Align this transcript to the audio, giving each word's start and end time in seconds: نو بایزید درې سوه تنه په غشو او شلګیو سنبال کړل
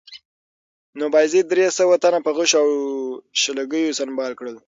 نو 0.97 1.05
بایزید 1.13 1.45
درې 1.49 1.65
سوه 1.79 1.95
تنه 2.03 2.19
په 2.25 2.31
غشو 2.37 2.57
او 2.61 2.67
شلګیو 3.41 3.97
سنبال 3.99 4.31
کړل 4.39 4.55